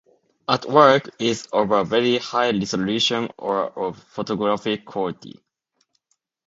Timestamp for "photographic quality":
4.05-5.39